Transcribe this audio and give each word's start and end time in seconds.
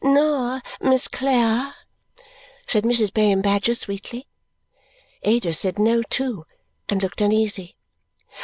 "Nor 0.03 0.63
Miss 0.79 1.07
Clare?" 1.07 1.75
said 2.65 2.85
Mrs. 2.85 3.13
Bayham 3.13 3.43
Badger 3.43 3.75
sweetly. 3.75 4.27
Ada 5.21 5.53
said 5.53 5.77
no, 5.77 6.01
too, 6.01 6.47
and 6.89 7.03
looked 7.03 7.21
uneasy. 7.21 7.75